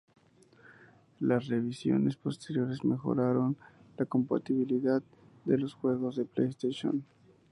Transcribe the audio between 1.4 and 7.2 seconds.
revisiones posteriores mejoraron la compatibilidad con los juegos de PlayStation.